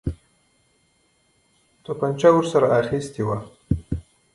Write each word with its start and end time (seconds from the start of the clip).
توپنچه 1.83 2.27
ورسره 2.35 2.67
اخیستې 2.81 3.21
وه. 3.27 3.37